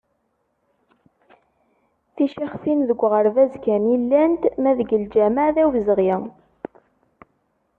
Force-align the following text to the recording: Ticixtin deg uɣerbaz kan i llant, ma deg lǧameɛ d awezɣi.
Ticixtin 2.15 2.79
deg 2.89 2.99
uɣerbaz 3.05 3.53
kan 3.63 3.83
i 3.93 3.95
llant, 4.01 4.43
ma 4.61 4.71
deg 4.79 4.89
lǧameɛ 5.03 5.47
d 5.55 5.57
awezɣi. 5.63 6.13